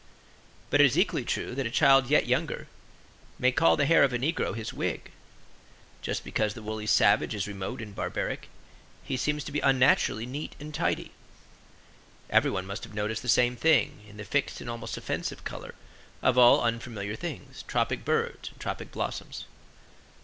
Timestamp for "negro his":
4.17-4.73